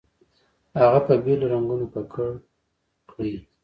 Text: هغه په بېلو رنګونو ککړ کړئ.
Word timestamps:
هغه 0.81 0.99
په 1.07 1.13
بېلو 1.23 1.45
رنګونو 1.53 1.85
ککړ 1.93 2.29
کړئ. 3.09 3.33